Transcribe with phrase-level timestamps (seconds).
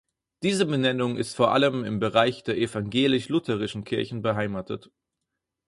[0.41, 4.89] Diese Benennung ist vor allem im Bereich der evangelisch-lutherischen Kirchen beheimatet.